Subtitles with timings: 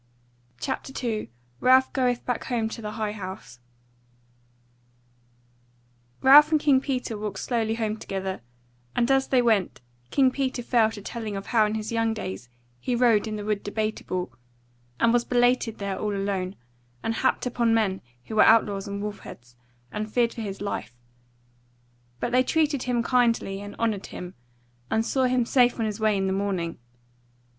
[0.59, 1.27] CHAPTER 2
[1.59, 3.59] Ralph Goeth Back Home to the High House
[6.23, 8.41] Ralph and King Peter walked slowly home together,
[8.95, 9.79] and as they went
[10.09, 13.45] King Peter fell to telling of how in his young days he rode in the
[13.45, 14.33] Wood Debateable,
[14.99, 16.55] and was belated there all alone,
[17.03, 19.55] and happed upon men who were outlaws and wolfheads,
[19.91, 20.97] and feared for his life;
[22.19, 24.33] but they treated him kindly, and honoured him,
[24.89, 26.79] and saw him safe on his way in the morning.